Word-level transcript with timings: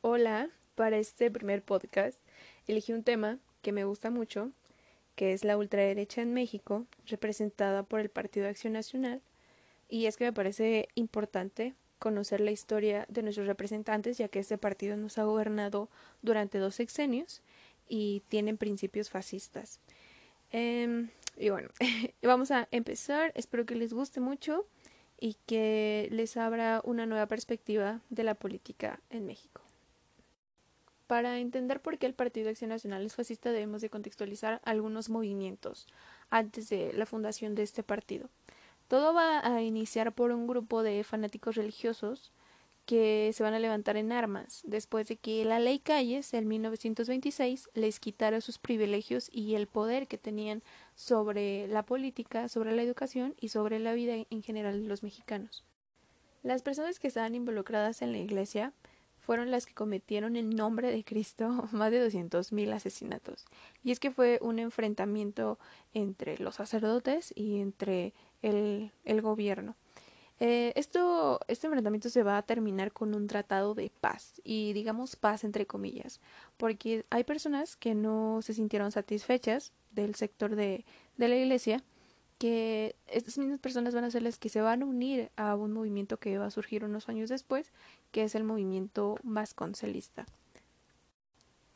Hola, 0.00 0.48
para 0.76 0.96
este 0.96 1.28
primer 1.28 1.60
podcast 1.60 2.20
elegí 2.68 2.92
un 2.92 3.02
tema 3.02 3.40
que 3.62 3.72
me 3.72 3.84
gusta 3.84 4.10
mucho, 4.10 4.52
que 5.16 5.32
es 5.32 5.44
la 5.44 5.56
ultraderecha 5.56 6.22
en 6.22 6.32
México, 6.32 6.86
representada 7.06 7.82
por 7.82 7.98
el 7.98 8.08
Partido 8.08 8.46
Acción 8.46 8.74
Nacional, 8.74 9.22
y 9.88 10.06
es 10.06 10.16
que 10.16 10.24
me 10.26 10.32
parece 10.32 10.88
importante 10.94 11.74
conocer 11.98 12.40
la 12.40 12.52
historia 12.52 13.06
de 13.08 13.24
nuestros 13.24 13.48
representantes, 13.48 14.18
ya 14.18 14.28
que 14.28 14.38
este 14.38 14.56
partido 14.56 14.96
nos 14.96 15.18
ha 15.18 15.24
gobernado 15.24 15.88
durante 16.22 16.58
dos 16.58 16.76
sexenios 16.76 17.42
y 17.88 18.22
tienen 18.28 18.56
principios 18.56 19.10
fascistas. 19.10 19.80
Em, 20.52 21.08
y 21.36 21.50
bueno, 21.50 21.70
vamos 22.22 22.52
a 22.52 22.68
empezar, 22.70 23.32
espero 23.34 23.66
que 23.66 23.74
les 23.74 23.92
guste 23.92 24.20
mucho 24.20 24.64
y 25.18 25.38
que 25.46 26.06
les 26.12 26.36
abra 26.36 26.82
una 26.84 27.04
nueva 27.04 27.26
perspectiva 27.26 28.00
de 28.10 28.22
la 28.22 28.36
política 28.36 29.00
en 29.10 29.26
México. 29.26 29.67
Para 31.08 31.38
entender 31.38 31.80
por 31.80 31.96
qué 31.96 32.04
el 32.04 32.12
Partido 32.12 32.50
Acción 32.50 32.68
Nacional 32.68 33.04
es 33.04 33.14
fascista 33.14 33.50
debemos 33.50 33.80
de 33.80 33.88
contextualizar 33.88 34.60
algunos 34.62 35.08
movimientos 35.08 35.86
antes 36.28 36.68
de 36.68 36.92
la 36.92 37.06
fundación 37.06 37.54
de 37.54 37.62
este 37.62 37.82
partido. 37.82 38.28
Todo 38.88 39.14
va 39.14 39.40
a 39.42 39.62
iniciar 39.62 40.12
por 40.12 40.32
un 40.32 40.46
grupo 40.46 40.82
de 40.82 41.02
fanáticos 41.04 41.56
religiosos 41.56 42.30
que 42.84 43.30
se 43.32 43.42
van 43.42 43.54
a 43.54 43.58
levantar 43.58 43.96
en 43.96 44.12
armas 44.12 44.60
después 44.64 45.08
de 45.08 45.16
que 45.16 45.46
la 45.46 45.60
ley 45.60 45.78
Calles 45.78 46.34
en 46.34 46.46
1926 46.46 47.70
les 47.72 48.00
quitara 48.00 48.42
sus 48.42 48.58
privilegios 48.58 49.30
y 49.32 49.54
el 49.54 49.66
poder 49.66 50.08
que 50.08 50.18
tenían 50.18 50.62
sobre 50.94 51.68
la 51.68 51.84
política, 51.84 52.48
sobre 52.48 52.76
la 52.76 52.82
educación 52.82 53.34
y 53.40 53.48
sobre 53.48 53.78
la 53.78 53.94
vida 53.94 54.26
en 54.28 54.42
general 54.42 54.82
de 54.82 54.88
los 54.88 55.02
mexicanos. 55.02 55.64
Las 56.42 56.60
personas 56.60 56.98
que 56.98 57.08
estaban 57.08 57.34
involucradas 57.34 58.02
en 58.02 58.12
la 58.12 58.18
iglesia 58.18 58.74
fueron 59.28 59.50
las 59.50 59.66
que 59.66 59.74
cometieron 59.74 60.36
en 60.36 60.48
nombre 60.48 60.90
de 60.90 61.04
Cristo 61.04 61.68
más 61.72 61.90
de 61.90 62.02
200.000 62.08 62.72
asesinatos. 62.72 63.44
Y 63.84 63.92
es 63.92 64.00
que 64.00 64.10
fue 64.10 64.38
un 64.40 64.58
enfrentamiento 64.58 65.58
entre 65.92 66.38
los 66.38 66.54
sacerdotes 66.54 67.34
y 67.36 67.60
entre 67.60 68.14
el, 68.40 68.90
el 69.04 69.20
gobierno. 69.20 69.76
Eh, 70.40 70.72
esto, 70.76 71.40
este 71.46 71.66
enfrentamiento 71.66 72.08
se 72.08 72.22
va 72.22 72.38
a 72.38 72.42
terminar 72.42 72.90
con 72.90 73.14
un 73.14 73.26
tratado 73.26 73.74
de 73.74 73.90
paz, 74.00 74.40
y 74.44 74.72
digamos 74.72 75.14
paz 75.14 75.44
entre 75.44 75.66
comillas, 75.66 76.22
porque 76.56 77.04
hay 77.10 77.24
personas 77.24 77.76
que 77.76 77.94
no 77.94 78.40
se 78.40 78.54
sintieron 78.54 78.92
satisfechas 78.92 79.74
del 79.90 80.14
sector 80.14 80.56
de, 80.56 80.86
de 81.18 81.28
la 81.28 81.36
iglesia 81.36 81.84
que 82.38 82.94
estas 83.08 83.36
mismas 83.36 83.58
personas 83.58 83.94
van 83.94 84.04
a 84.04 84.10
ser 84.10 84.22
las 84.22 84.38
que 84.38 84.48
se 84.48 84.60
van 84.60 84.82
a 84.82 84.86
unir 84.86 85.30
a 85.36 85.56
un 85.56 85.72
movimiento 85.72 86.18
que 86.18 86.38
va 86.38 86.46
a 86.46 86.50
surgir 86.50 86.84
unos 86.84 87.08
años 87.08 87.28
después, 87.28 87.72
que 88.12 88.22
es 88.22 88.34
el 88.34 88.44
movimiento 88.44 89.16
vasconcelista. 89.22 90.24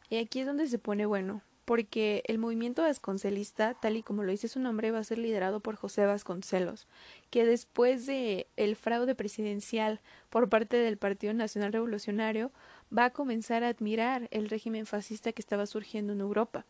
Y 0.08 0.18
aquí 0.18 0.40
es 0.40 0.46
donde 0.46 0.68
se 0.68 0.78
pone 0.78 1.06
bueno, 1.06 1.42
porque 1.64 2.22
el 2.26 2.38
movimiento 2.38 2.82
vasconcelista, 2.82 3.74
tal 3.74 3.96
y 3.96 4.02
como 4.02 4.22
lo 4.22 4.30
dice 4.30 4.48
su 4.48 4.60
nombre, 4.60 4.90
va 4.90 4.98
a 4.98 5.04
ser 5.04 5.18
liderado 5.18 5.60
por 5.60 5.76
José 5.76 6.06
Vasconcelos, 6.06 6.86
que 7.30 7.44
después 7.44 8.06
de 8.06 8.46
el 8.56 8.76
fraude 8.76 9.14
presidencial 9.14 10.00
por 10.30 10.48
parte 10.48 10.76
del 10.76 10.96
Partido 10.96 11.32
Nacional 11.34 11.72
Revolucionario, 11.72 12.52
va 12.96 13.06
a 13.06 13.10
comenzar 13.10 13.64
a 13.64 13.68
admirar 13.68 14.28
el 14.30 14.48
régimen 14.48 14.86
fascista 14.86 15.32
que 15.32 15.42
estaba 15.42 15.66
surgiendo 15.66 16.12
en 16.12 16.20
Europa 16.20 16.66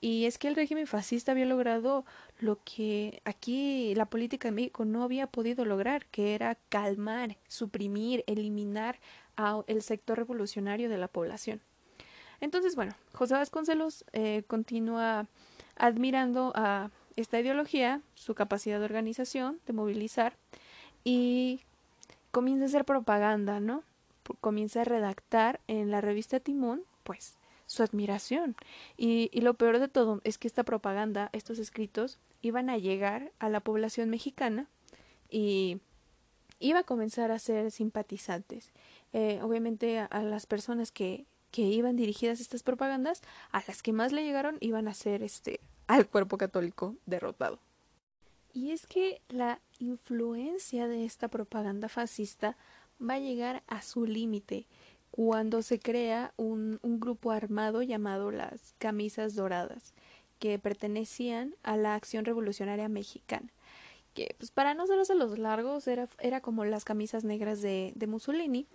y 0.00 0.26
es 0.26 0.38
que 0.38 0.48
el 0.48 0.54
régimen 0.54 0.86
fascista 0.86 1.32
había 1.32 1.46
logrado 1.46 2.04
lo 2.38 2.58
que 2.64 3.20
aquí 3.24 3.94
la 3.96 4.06
política 4.06 4.48
de 4.48 4.52
México 4.52 4.84
no 4.84 5.02
había 5.02 5.26
podido 5.26 5.64
lograr, 5.64 6.06
que 6.06 6.34
era 6.34 6.56
calmar, 6.68 7.36
suprimir, 7.48 8.22
eliminar 8.26 9.00
al 9.34 9.82
sector 9.82 10.18
revolucionario 10.18 10.88
de 10.88 10.98
la 10.98 11.08
población. 11.08 11.60
Entonces, 12.40 12.76
bueno, 12.76 12.94
José 13.12 13.34
Vasconcelos 13.34 14.04
eh, 14.12 14.44
continúa 14.46 15.26
admirando 15.76 16.52
a 16.54 16.90
esta 17.16 17.40
ideología, 17.40 18.00
su 18.14 18.34
capacidad 18.34 18.78
de 18.78 18.84
organización, 18.84 19.60
de 19.66 19.72
movilizar, 19.72 20.36
y 21.02 21.60
comienza 22.30 22.64
a 22.64 22.68
hacer 22.68 22.84
propaganda, 22.84 23.58
¿no? 23.58 23.82
Comienza 24.40 24.82
a 24.82 24.84
redactar 24.84 25.58
en 25.66 25.90
la 25.90 26.00
revista 26.00 26.38
Timón, 26.38 26.82
pues, 27.02 27.37
su 27.68 27.84
admiración. 27.84 28.56
Y, 28.96 29.30
y 29.32 29.42
lo 29.42 29.54
peor 29.54 29.78
de 29.78 29.86
todo 29.86 30.20
es 30.24 30.38
que 30.38 30.48
esta 30.48 30.64
propaganda, 30.64 31.30
estos 31.32 31.60
escritos, 31.60 32.18
iban 32.42 32.70
a 32.70 32.78
llegar 32.78 33.30
a 33.38 33.48
la 33.48 33.60
población 33.60 34.10
mexicana 34.10 34.66
y 35.30 35.80
iba 36.58 36.80
a 36.80 36.84
comenzar 36.84 37.30
a 37.30 37.38
ser 37.38 37.70
simpatizantes. 37.70 38.72
Eh, 39.12 39.40
obviamente 39.42 39.98
a, 40.00 40.22
las 40.22 40.46
personas 40.46 40.90
que, 40.90 41.26
que 41.50 41.62
iban 41.62 41.96
dirigidas 41.96 42.40
estas 42.40 42.62
propagandas, 42.62 43.22
a 43.52 43.62
las 43.68 43.82
que 43.82 43.92
más 43.92 44.12
le 44.12 44.24
llegaron 44.24 44.56
iban 44.60 44.88
a 44.88 44.94
ser 44.94 45.22
este 45.22 45.60
al 45.86 46.06
cuerpo 46.08 46.36
católico 46.36 46.96
derrotado. 47.06 47.58
Y 48.52 48.72
es 48.72 48.86
que 48.86 49.20
la 49.28 49.60
influencia 49.78 50.88
de 50.88 51.04
esta 51.04 51.28
propaganda 51.28 51.88
fascista 51.88 52.56
va 53.00 53.14
a 53.14 53.20
llegar 53.20 53.62
a 53.68 53.82
su 53.82 54.04
límite 54.04 54.66
cuando 55.10 55.62
se 55.62 55.78
crea 55.78 56.32
un, 56.36 56.78
un 56.82 57.00
grupo 57.00 57.30
armado 57.30 57.82
llamado 57.82 58.30
las 58.30 58.74
Camisas 58.78 59.34
Doradas, 59.34 59.94
que 60.38 60.58
pertenecían 60.58 61.54
a 61.62 61.76
la 61.76 61.94
Acción 61.94 62.24
Revolucionaria 62.24 62.88
Mexicana 62.88 63.50
que 64.14 64.34
pues 64.36 64.50
para 64.50 64.74
no 64.74 64.82
a 64.82 65.14
los 65.14 65.38
largos 65.38 65.86
era, 65.86 66.08
era 66.18 66.40
como 66.40 66.64
las 66.64 66.84
camisas 66.84 67.22
negras 67.22 67.62
de, 67.62 67.92
de 67.94 68.06
Mussolini, 68.08 68.66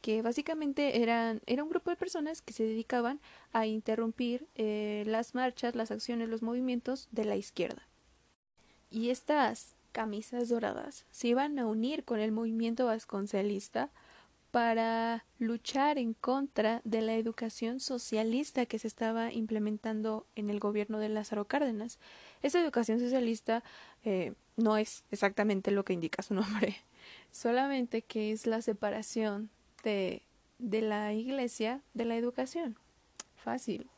que 0.00 0.20
básicamente 0.20 1.02
eran, 1.02 1.40
era 1.46 1.62
un 1.62 1.70
grupo 1.70 1.88
de 1.88 1.96
personas 1.96 2.42
que 2.42 2.52
se 2.52 2.64
dedicaban 2.64 3.20
a 3.52 3.66
interrumpir 3.66 4.46
eh, 4.56 5.04
las 5.06 5.34
marchas, 5.34 5.74
las 5.74 5.90
acciones, 5.90 6.28
los 6.28 6.42
movimientos 6.42 7.08
de 7.12 7.24
la 7.24 7.36
izquierda. 7.36 7.86
Y 8.90 9.10
estas 9.10 9.74
camisas 9.92 10.48
doradas 10.48 11.06
se 11.10 11.28
iban 11.28 11.58
a 11.58 11.66
unir 11.66 12.04
con 12.04 12.20
el 12.20 12.32
movimiento 12.32 12.86
vasconcelista 12.86 13.90
para 14.50 15.24
luchar 15.38 15.98
en 15.98 16.14
contra 16.14 16.80
de 16.84 17.02
la 17.02 17.14
educación 17.14 17.80
socialista 17.80 18.66
que 18.66 18.78
se 18.78 18.88
estaba 18.88 19.32
implementando 19.32 20.26
en 20.34 20.50
el 20.50 20.58
gobierno 20.58 20.98
de 20.98 21.08
Lázaro 21.08 21.46
Cárdenas. 21.46 21.98
Esa 22.42 22.60
educación 22.60 22.98
socialista 22.98 23.62
eh, 24.04 24.34
no 24.56 24.76
es 24.76 25.04
exactamente 25.10 25.70
lo 25.70 25.84
que 25.84 25.92
indica 25.92 26.22
su 26.22 26.34
nombre, 26.34 26.76
solamente 27.30 28.02
que 28.02 28.32
es 28.32 28.46
la 28.46 28.62
separación 28.62 29.50
de, 29.84 30.22
de 30.58 30.82
la 30.82 31.12
iglesia 31.12 31.82
de 31.94 32.04
la 32.04 32.16
educación. 32.16 32.76
Fácil. 33.36 33.88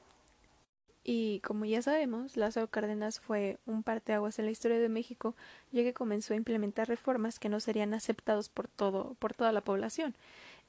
Y 1.04 1.40
como 1.40 1.64
ya 1.64 1.82
sabemos, 1.82 2.36
Lázaro 2.36 2.68
Cárdenas 2.68 3.18
fue 3.18 3.58
un 3.66 3.82
parteaguas 3.82 4.38
en 4.38 4.44
la 4.44 4.52
historia 4.52 4.78
de 4.78 4.88
México, 4.88 5.34
ya 5.72 5.82
que 5.82 5.92
comenzó 5.92 6.34
a 6.34 6.36
implementar 6.36 6.88
reformas 6.88 7.38
que 7.38 7.48
no 7.48 7.58
serían 7.58 7.92
aceptados 7.92 8.48
por 8.48 8.68
todo, 8.68 9.16
por 9.18 9.34
toda 9.34 9.52
la 9.52 9.62
población. 9.62 10.14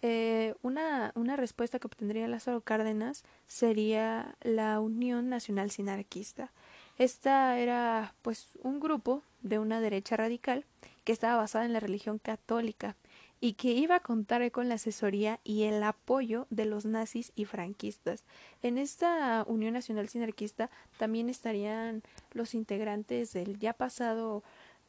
Eh, 0.01 0.55
una, 0.63 1.11
una 1.16 1.35
respuesta 1.35 1.79
que 1.79 1.88
obtendría 1.88 2.27
Lázaro 2.27 2.61
Cárdenas 2.61 3.23
sería 3.47 4.35
la 4.41 4.79
Unión 4.79 5.29
Nacional 5.29 5.71
Sinarquista. 5.71 6.51
Esta 6.97 7.57
era 7.57 8.13
pues 8.21 8.57
un 8.61 8.79
grupo 8.79 9.23
de 9.41 9.59
una 9.59 9.79
derecha 9.79 10.17
radical 10.17 10.65
que 11.03 11.11
estaba 11.11 11.37
basada 11.37 11.65
en 11.65 11.73
la 11.73 11.79
religión 11.79 12.19
católica 12.19 12.95
y 13.39 13.53
que 13.53 13.73
iba 13.73 13.95
a 13.95 13.99
contar 13.99 14.49
con 14.51 14.69
la 14.69 14.75
asesoría 14.75 15.39
y 15.43 15.63
el 15.63 15.83
apoyo 15.83 16.47
de 16.49 16.65
los 16.65 16.85
nazis 16.85 17.33
y 17.35 17.43
franquistas. 17.43 18.23
En 18.61 18.77
esta 18.77 19.43
Unión 19.47 19.73
Nacional 19.73 20.07
Sinarquista 20.07 20.69
también 20.97 21.29
estarían 21.29 22.03
los 22.31 22.53
integrantes 22.53 23.33
del 23.33 23.59
ya 23.59 23.73
pasado 23.73 24.43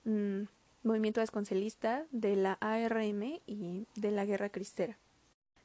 mm, 0.05 0.43
movimiento 0.85 1.21
desconcelista, 1.21 2.07
de 2.13 2.37
la 2.37 2.53
ARM 2.61 3.41
y 3.47 3.87
de 3.97 4.11
la 4.13 4.25
Guerra 4.25 4.51
Cristera. 4.51 4.99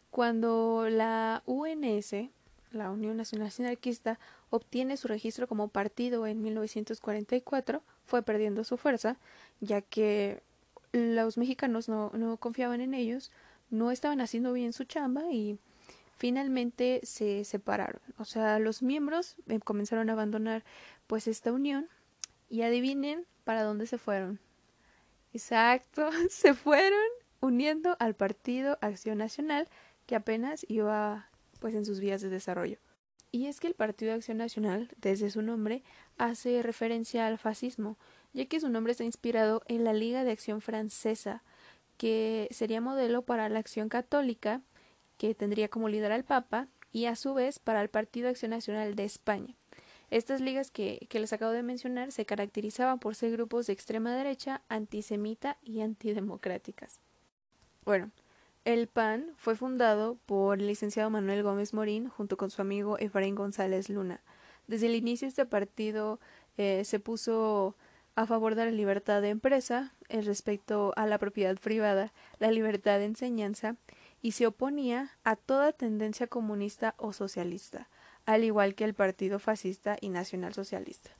Cuando 0.10 0.88
la 0.90 1.44
UNS, 1.46 2.16
la 2.72 2.90
Unión 2.90 3.18
Nacional 3.18 3.52
Sinarquista, 3.52 4.20
obtiene 4.50 4.98
su 4.98 5.08
registro 5.08 5.48
como 5.48 5.68
partido 5.68 6.26
en 6.26 6.42
1944, 6.42 7.84
fue 8.10 8.24
perdiendo 8.24 8.64
su 8.64 8.76
fuerza, 8.76 9.18
ya 9.62 9.82
que 9.82 10.42
los 10.92 11.38
mexicanos 11.38 11.88
no, 11.88 12.12
no 12.14 12.38
confiaban 12.38 12.82
en 12.82 12.94
ellos, 12.94 13.32
no 13.70 13.92
estaban 13.92 14.20
haciendo 14.20 14.52
bien 14.52 14.74
su 14.74 14.84
chamba 14.84 15.32
y 15.32 15.60
finalmente 16.18 17.02
se 17.04 17.46
separaron. 17.46 18.02
O 18.18 18.26
sea, 18.26 18.60
los 18.60 18.82
miembros 18.82 19.36
eh, 19.48 19.60
comenzaron 19.60 20.10
a 20.10 20.14
abandonar 20.14 20.64
pues 21.08 21.28
esta 21.28 21.54
unión 21.54 21.88
y 22.50 22.64
adivinen 22.64 23.26
para 23.44 23.64
dónde 23.64 23.86
se 23.86 24.00
fueron. 24.00 24.40
Exacto, 25.32 26.10
se 26.30 26.56
fueron 26.56 27.00
uniendo 27.42 27.96
al 28.00 28.16
Partido 28.16 28.78
Acción 28.82 29.20
Nacional 29.20 29.68
que 30.08 30.16
apenas 30.16 30.66
iba 30.68 31.30
pues 31.60 31.76
en 31.76 31.86
sus 31.86 32.00
vías 32.00 32.22
de 32.22 32.30
desarrollo. 32.30 32.80
Y 33.32 33.46
es 33.46 33.60
que 33.60 33.68
el 33.68 33.76
Partido 33.76 34.14
Acción 34.14 34.38
Nacional, 34.38 34.90
desde 34.98 35.30
su 35.30 35.42
nombre, 35.42 35.84
hace 36.18 36.64
referencia 36.64 37.28
al 37.28 37.38
fascismo, 37.38 37.98
ya 38.34 38.46
que 38.46 38.60
su 38.60 38.70
nombre 38.70 38.92
está 38.92 39.04
inspirado 39.04 39.62
en 39.68 39.84
la 39.84 39.94
Liga 39.94 40.24
de 40.24 40.32
Acción 40.32 40.62
Francesa, 40.62 41.44
que 41.98 42.48
sería 42.52 42.82
modelo 42.82 43.22
para 43.22 43.50
la 43.50 43.60
acción 43.60 43.90
católica 43.90 44.62
que 45.18 45.36
tendría 45.36 45.68
como 45.68 45.90
líder 45.90 46.12
al 46.12 46.24
Papa, 46.24 46.68
y 46.92 47.06
a 47.06 47.16
su 47.16 47.34
vez 47.34 47.60
para 47.60 47.82
el 47.82 47.90
Partido 47.90 48.30
Acción 48.30 48.52
Nacional 48.52 48.96
de 48.96 49.06
España. 49.06 49.56
Estas 50.10 50.42
ligas 50.42 50.72
que, 50.72 51.06
que, 51.10 51.20
les 51.20 51.34
acabo 51.34 51.52
de 51.52 51.62
mencionar 51.62 52.12
se 52.12 52.26
caracterizaban 52.26 53.00
por 53.00 53.14
ser 53.16 53.32
grupos 53.32 53.68
de 53.68 53.74
extrema 53.74 54.16
derecha, 54.16 54.64
antisemita 54.70 55.58
y 55.62 55.82
antidemocráticas. 55.82 57.00
Bueno, 57.86 58.10
el 58.66 58.88
PAN 58.88 59.34
fue 59.38 59.56
fundado 59.56 60.18
por 60.26 60.60
el 60.60 60.68
licenciado 60.68 61.10
Manuel 61.10 61.44
Gómez 61.44 61.74
Morín 61.74 62.10
junto 62.10 62.38
con 62.38 62.50
su 62.50 62.62
amigo 62.62 62.98
Efraín 62.98 63.36
González 63.36 63.90
Luna. 63.90 64.22
Desde 64.68 64.88
el 64.88 64.96
inicio 64.96 65.28
este 65.28 65.46
partido 65.46 66.20
eh, 66.58 66.84
se 66.86 67.00
puso 67.00 67.76
a 68.16 68.26
favor 68.26 68.56
de 68.56 68.66
la 68.66 68.72
libertad 68.72 69.22
de 69.22 69.30
empresa, 69.30 69.94
el 70.10 70.26
respecto 70.26 70.94
a 70.98 71.06
la 71.06 71.18
propiedad 71.18 71.56
privada, 71.58 72.12
la 72.38 72.52
libertad 72.52 73.00
de 73.00 73.06
enseñanza 73.06 73.78
y 74.22 74.34
se 74.34 74.46
oponía 74.46 75.18
a 75.24 75.36
toda 75.38 75.72
tendencia 75.72 76.28
comunista 76.28 76.96
o 76.98 77.14
socialista, 77.14 77.88
al 78.26 78.44
igual 78.44 78.76
que 78.76 78.84
el 78.84 78.94
Partido 78.94 79.40
Fascista 79.40 79.98
y 80.02 80.10
Nacionalsocialista. 80.10 81.12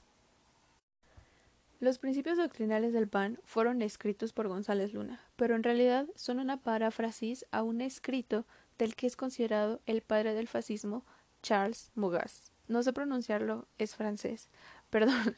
Los 1.80 1.98
principios 1.98 2.38
doctrinales 2.38 2.92
del 2.92 3.08
PAN 3.08 3.40
fueron 3.46 3.82
escritos 3.82 4.34
por 4.34 4.50
González 4.50 4.94
Luna, 4.94 5.22
pero 5.38 5.56
en 5.56 5.64
realidad 5.64 6.08
son 6.14 6.40
una 6.40 6.58
paráfrasis 6.58 7.46
a 7.52 7.64
un 7.64 7.80
escrito 7.80 8.46
del 8.78 8.98
que 8.98 9.08
es 9.08 9.16
considerado 9.16 9.80
el 9.86 10.02
padre 10.02 10.34
del 10.34 10.50
fascismo, 10.50 11.06
Charles 11.42 11.92
Mugas. 11.96 12.52
No 12.68 12.84
sé 12.84 12.92
pronunciarlo, 12.92 13.66
es 13.78 13.96
francés. 13.96 14.50
Perdón. 14.90 15.38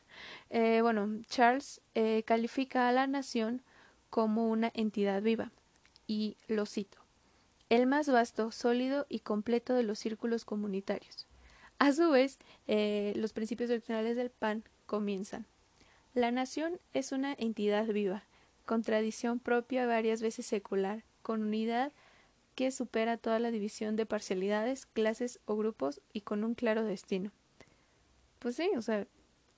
Eh, 0.50 0.80
bueno, 0.82 1.22
Charles 1.28 1.80
eh, 1.94 2.24
califica 2.26 2.88
a 2.88 2.92
la 2.92 3.06
nación 3.06 3.62
como 4.10 4.50
una 4.50 4.72
entidad 4.74 5.22
viva, 5.22 5.52
y 6.08 6.38
lo 6.48 6.66
cito, 6.66 6.98
el 7.70 7.86
más 7.86 8.10
vasto, 8.10 8.52
sólido 8.52 9.06
y 9.10 9.20
completo 9.20 9.76
de 9.76 9.84
los 9.84 10.00
círculos 10.00 10.44
comunitarios. 10.44 11.28
A 11.78 11.94
su 11.94 12.10
vez, 12.10 12.40
eh, 12.66 13.14
los 13.16 13.32
principios 13.32 13.70
doctrinales 13.70 14.16
del 14.16 14.32
PAN 14.32 14.64
comienzan 14.88 15.46
la 16.14 16.32
nación 16.32 16.80
es 16.94 17.12
una 17.12 17.34
entidad 17.34 17.88
viva, 17.88 18.24
con 18.66 18.82
tradición 18.82 19.40
propia 19.40 19.86
varias 19.86 20.22
veces 20.22 20.46
secular, 20.46 21.04
con 21.22 21.42
unidad 21.42 21.92
que 22.56 22.72
supera 22.72 23.18
toda 23.18 23.40
la 23.40 23.52
división 23.52 23.96
de 23.96 24.06
parcialidades, 24.06 24.86
clases 24.86 25.40
o 25.46 25.56
grupos 25.56 26.02
y 26.14 26.22
con 26.22 26.44
un 26.44 26.54
claro 26.54 26.84
destino. 26.84 27.32
Pues 28.40 28.56
sí, 28.56 28.70
o 28.76 28.82
sea, 28.82 29.08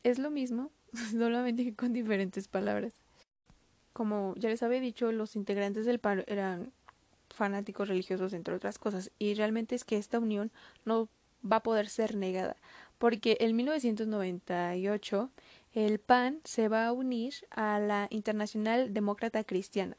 es 0.03 0.19
lo 0.19 0.29
mismo, 0.29 0.71
solamente 1.11 1.63
que 1.63 1.75
con 1.75 1.93
diferentes 1.93 2.47
palabras. 2.47 2.93
Como 3.93 4.33
ya 4.37 4.49
les 4.49 4.63
había 4.63 4.79
dicho, 4.79 5.11
los 5.11 5.35
integrantes 5.35 5.85
del 5.85 5.99
PAN 5.99 6.23
eran 6.27 6.71
fanáticos 7.29 7.87
religiosos, 7.87 8.33
entre 8.33 8.53
otras 8.53 8.77
cosas, 8.77 9.11
y 9.17 9.33
realmente 9.33 9.75
es 9.75 9.83
que 9.83 9.97
esta 9.97 10.19
unión 10.19 10.51
no 10.85 11.09
va 11.49 11.57
a 11.57 11.63
poder 11.63 11.89
ser 11.89 12.15
negada, 12.15 12.55
porque 12.97 13.37
en 13.39 13.55
1998 13.55 15.29
el 15.73 15.99
PAN 15.99 16.39
se 16.43 16.67
va 16.67 16.87
a 16.87 16.91
unir 16.91 17.33
a 17.49 17.79
la 17.79 18.07
Internacional 18.11 18.93
Demócrata 18.93 19.43
Cristiana. 19.43 19.97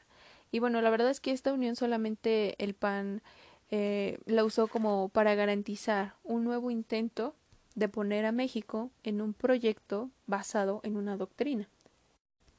Y 0.53 0.61
bueno, 0.61 0.81
la 0.81 0.91
verdad 0.91 1.11
es 1.11 1.21
que 1.21 1.32
esta 1.32 1.53
unión 1.53 1.75
solamente 1.75 2.55
el 2.62 2.75
PAN 2.75 3.23
eh, 3.71 4.19
la 4.26 4.44
usó 4.44 4.69
como 4.69 5.09
para 5.09 5.35
garantizar 5.35 6.15
un 6.23 6.44
nuevo 6.44 6.71
intento 6.71 7.35
de 7.75 7.88
poner 7.88 8.25
a 8.25 8.32
México 8.32 8.91
en 9.03 9.21
un 9.21 9.35
proyecto 9.35 10.11
basado 10.26 10.81
en 10.85 10.97
una 10.97 11.17
doctrina. 11.17 11.69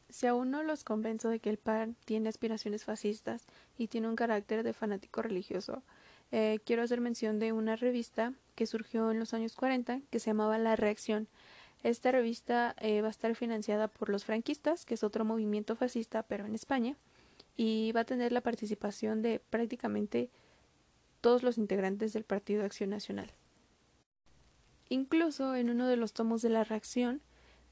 Si 0.09 0.27
aún 0.27 0.51
no 0.51 0.61
los 0.61 0.83
convenzo 0.83 1.29
de 1.29 1.39
que 1.39 1.49
el 1.49 1.57
PAN 1.57 1.95
tiene 2.03 2.29
aspiraciones 2.29 2.83
fascistas 2.83 3.45
y 3.77 3.87
tiene 3.87 4.09
un 4.09 4.15
carácter 4.15 4.63
de 4.63 4.73
fanático 4.73 5.21
religioso, 5.21 5.83
eh, 6.31 6.59
quiero 6.65 6.83
hacer 6.83 6.99
mención 6.99 7.39
de 7.39 7.53
una 7.53 7.77
revista 7.77 8.33
que 8.55 8.65
surgió 8.65 9.11
en 9.11 9.19
los 9.19 9.33
años 9.33 9.55
40 9.55 10.01
que 10.09 10.19
se 10.19 10.31
llamaba 10.31 10.57
La 10.57 10.75
Reacción 10.75 11.27
esta 11.89 12.11
revista 12.11 12.75
eh, 12.79 13.01
va 13.01 13.09
a 13.09 13.11
estar 13.11 13.35
financiada 13.35 13.87
por 13.87 14.09
los 14.09 14.25
franquistas, 14.25 14.85
que 14.85 14.95
es 14.95 15.03
otro 15.03 15.23
movimiento 15.23 15.75
fascista, 15.75 16.23
pero 16.23 16.45
en 16.45 16.55
España, 16.55 16.97
y 17.55 17.91
va 17.91 18.01
a 18.01 18.05
tener 18.05 18.31
la 18.31 18.41
participación 18.41 19.21
de 19.21 19.39
prácticamente 19.51 20.31
todos 21.21 21.43
los 21.43 21.59
integrantes 21.59 22.11
del 22.13 22.23
Partido 22.23 22.65
Acción 22.65 22.89
Nacional. 22.89 23.31
Incluso 24.89 25.55
en 25.55 25.69
uno 25.69 25.87
de 25.87 25.95
los 25.95 26.13
tomos 26.13 26.41
de 26.41 26.49
la 26.49 26.63
reacción 26.63 27.21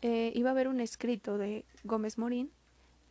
eh, 0.03 0.31
iba 0.35 0.49
a 0.49 0.53
haber 0.53 0.67
un 0.67 0.79
escrito 0.79 1.39
de 1.39 1.65
Gómez 1.83 2.19
Morín 2.19 2.51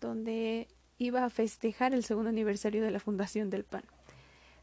donde 0.00 0.68
iba 0.98 1.24
a 1.24 1.30
festejar 1.30 1.94
el 1.94 2.04
segundo 2.04 2.30
aniversario 2.30 2.82
de 2.82 2.92
la 2.92 3.00
fundación 3.00 3.50
del 3.50 3.64
PAN. 3.64 3.84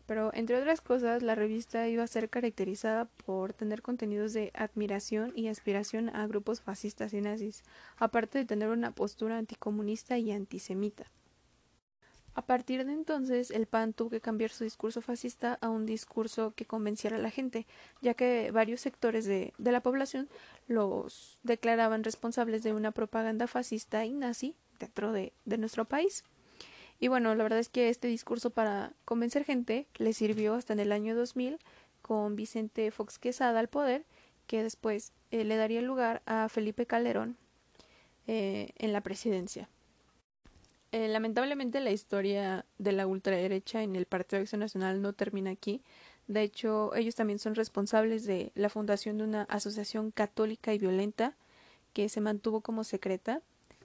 Pero 0.09 0.31
entre 0.33 0.57
otras 0.57 0.81
cosas, 0.81 1.21
la 1.21 1.35
revista 1.35 1.87
iba 1.87 2.01
a 2.01 2.07
ser 2.07 2.31
caracterizada 2.31 3.05
por 3.05 3.53
tener 3.53 3.83
contenidos 3.83 4.33
de 4.33 4.51
admiración 4.55 5.31
y 5.35 5.49
aspiración 5.49 6.09
a 6.09 6.25
grupos 6.25 6.61
fascistas 6.61 7.13
y 7.13 7.21
nazis, 7.21 7.61
aparte 7.95 8.39
de 8.39 8.45
tener 8.45 8.69
una 8.69 8.89
postura 8.89 9.37
anticomunista 9.37 10.17
y 10.17 10.31
antisemita. 10.31 11.11
A 12.33 12.41
partir 12.41 12.87
de 12.87 12.93
entonces, 12.93 13.51
el 13.51 13.67
PAN 13.67 13.93
tuvo 13.93 14.09
que 14.09 14.19
cambiar 14.19 14.49
su 14.49 14.63
discurso 14.63 14.99
fascista 15.03 15.59
a 15.61 15.69
un 15.69 15.85
discurso 15.85 16.53
que 16.55 16.65
convenciera 16.65 17.17
a 17.17 17.19
la 17.19 17.29
gente, 17.29 17.67
ya 18.01 18.15
que 18.15 18.49
varios 18.49 18.81
sectores 18.81 19.25
de, 19.25 19.53
de 19.59 19.71
la 19.71 19.83
población 19.83 20.27
los 20.67 21.39
declaraban 21.43 22.03
responsables 22.03 22.63
de 22.63 22.73
una 22.73 22.89
propaganda 22.93 23.45
fascista 23.45 24.03
y 24.05 24.13
nazi 24.13 24.55
dentro 24.79 25.11
de, 25.11 25.33
de 25.45 25.59
nuestro 25.59 25.85
país. 25.85 26.23
Y 26.99 27.07
bueno, 27.07 27.33
la 27.33 27.43
verdad 27.43 27.59
es 27.59 27.69
que 27.69 27.89
este 27.89 28.07
discurso 28.07 28.49
para 28.49 28.93
convencer 29.05 29.45
gente 29.45 29.87
le 29.97 30.13
sirvió 30.13 30.55
hasta 30.55 30.73
en 30.73 30.79
el 30.79 30.91
año 30.91 31.15
2000 31.15 31.57
con 32.01 32.35
Vicente 32.35 32.91
Fox 32.91 33.19
Quesada 33.19 33.59
al 33.59 33.69
poder, 33.69 34.03
que 34.47 34.63
después 34.63 35.13
eh, 35.31 35.43
le 35.43 35.55
daría 35.55 35.81
lugar 35.81 36.21
a 36.25 36.49
Felipe 36.49 36.85
Calderón 36.85 37.37
eh, 38.27 38.71
en 38.77 38.91
la 38.93 39.01
presidencia. 39.01 39.69
Eh, 40.91 41.07
lamentablemente 41.07 41.79
la 41.79 41.91
historia 41.91 42.65
de 42.79 42.91
la 42.91 43.05
ultraderecha 43.05 43.83
en 43.83 43.95
el 43.95 44.07
Partido 44.07 44.39
de 44.39 44.43
Acción 44.43 44.59
Nacional 44.59 45.01
no 45.01 45.13
termina 45.13 45.51
aquí. 45.51 45.83
De 46.27 46.41
hecho, 46.41 46.93
ellos 46.95 47.15
también 47.15 47.39
son 47.39 47.55
responsables 47.55 48.25
de 48.25 48.51
la 48.55 48.69
fundación 48.69 49.17
de 49.17 49.23
una 49.23 49.43
asociación 49.43 50.11
católica 50.11 50.73
y 50.73 50.79
violenta 50.79 51.35
que 51.93 52.09
se 52.09 52.21
mantuvo 52.21 52.61
como 52.61 52.83
secreta. 52.83 53.41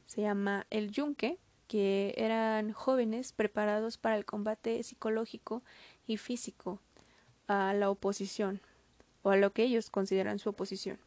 Se 0.07 0.23
llama 0.23 0.67
El 0.71 0.91
Yunque 0.91 1.39
que 1.67 2.15
eran 2.17 2.73
jóvenes 2.73 3.33
preparados 3.33 3.99
para 3.99 4.17
el 4.17 4.25
combate 4.25 4.83
psicológico 4.83 5.63
y 6.07 6.17
físico 6.17 6.81
a 7.47 7.75
la 7.75 7.91
oposición 7.91 8.61
o 9.23 9.31
a 9.31 9.37
lo 9.37 9.53
que 9.53 9.65
ellos 9.65 9.91
consideran 9.91 10.39
su 10.39 10.51
oposición. 10.51 10.99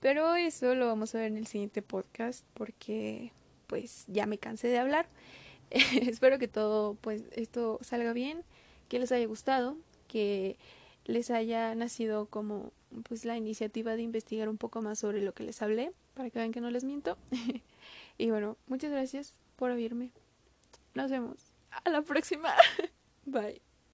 Pero 0.00 0.36
eso 0.36 0.74
lo 0.74 0.86
vamos 0.86 1.14
a 1.14 1.18
ver 1.18 1.28
en 1.28 1.36
el 1.36 1.46
siguiente 1.46 1.82
podcast 1.82 2.44
porque 2.54 3.32
pues 3.66 4.04
ya 4.06 4.26
me 4.26 4.38
cansé 4.38 4.68
de 4.68 4.78
hablar. 4.78 5.08
Espero 5.70 6.38
que 6.38 6.48
todo 6.48 6.94
pues 6.94 7.24
esto 7.32 7.78
salga 7.82 8.12
bien, 8.12 8.44
que 8.88 8.98
les 8.98 9.12
haya 9.12 9.26
gustado, 9.26 9.76
que 10.06 10.56
les 11.04 11.30
haya 11.30 11.74
nacido 11.74 12.26
como 12.26 12.72
pues 13.08 13.24
la 13.24 13.36
iniciativa 13.36 13.96
de 13.96 14.02
investigar 14.02 14.48
un 14.48 14.58
poco 14.58 14.82
más 14.82 14.98
sobre 14.98 15.20
lo 15.20 15.32
que 15.32 15.42
les 15.42 15.60
hablé 15.62 15.92
para 16.18 16.30
que 16.30 16.38
vean 16.40 16.50
que 16.50 16.60
no 16.60 16.70
les 16.70 16.84
miento. 16.84 17.16
Y 18.20 18.30
bueno, 18.30 18.56
muchas 18.66 18.90
gracias 18.90 19.36
por 19.54 19.70
oírme. 19.70 20.10
Nos 20.92 21.08
vemos. 21.08 21.52
A 21.70 21.88
la 21.88 22.02
próxima. 22.02 22.52
Bye. 23.24 23.62